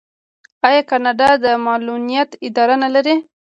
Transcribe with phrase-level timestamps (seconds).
[0.67, 3.15] آیا کاناډا د معلولینو اداره نلري؟